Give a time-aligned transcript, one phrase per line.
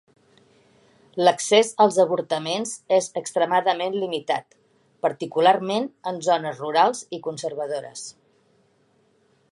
[1.25, 4.57] L'accés als avortaments és extremadament limitat,
[5.07, 8.09] particularment en zones rurals i conservadores.